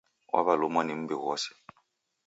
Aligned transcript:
Waw'alumwa 0.31 0.81
ni 0.83 0.93
m'mbi 0.97 1.15
ghose. 1.23 1.51